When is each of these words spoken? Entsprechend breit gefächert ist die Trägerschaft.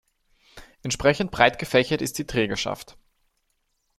Entsprechend 0.81 1.29
breit 1.29 1.59
gefächert 1.59 2.01
ist 2.01 2.17
die 2.17 2.25
Trägerschaft. 2.25 2.97